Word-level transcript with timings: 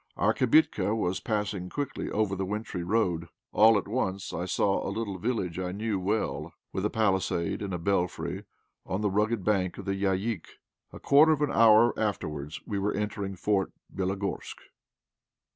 Our 0.17 0.33
"kibitka" 0.33 0.95
was 0.95 1.19
passing 1.19 1.69
quickly 1.69 2.09
over 2.09 2.35
the 2.35 2.43
wintry 2.43 2.83
road. 2.83 3.27
All 3.51 3.77
at 3.77 3.87
once 3.87 4.33
I 4.33 4.45
saw 4.45 4.83
a 4.83 4.89
little 4.89 5.19
village 5.19 5.59
I 5.59 5.71
knew 5.71 5.99
well, 5.99 6.55
with 6.73 6.83
a 6.85 6.89
palisade 6.89 7.61
and 7.61 7.71
a 7.71 7.77
belfry, 7.77 8.43
on 8.83 9.01
the 9.01 9.11
rugged 9.11 9.43
bank 9.43 9.77
of 9.77 9.85
the 9.85 9.93
Yaïk. 9.93 10.47
A 10.91 10.99
quarter 10.99 11.33
of 11.33 11.41
an 11.43 11.51
hour 11.51 11.93
afterwards 11.99 12.61
we 12.65 12.79
were 12.79 12.95
entering 12.95 13.35
Fort 13.35 13.73
Bélogorsk. 13.95 14.55